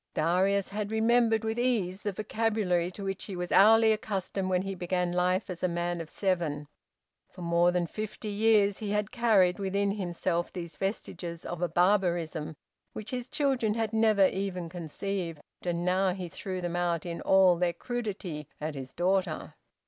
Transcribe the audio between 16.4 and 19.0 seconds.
them out in all their crudity at his